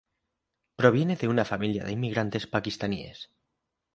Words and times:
Proviene 0.79 1.15
de 1.15 1.27
una 1.27 1.45
familia 1.45 1.83
de 1.83 1.91
inmigrantes 1.91 2.47
paquistaníes. 2.57 3.29